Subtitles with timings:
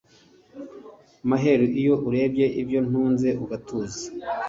[1.29, 4.03] maheru iyo urebye ibyo ntunze ugatuza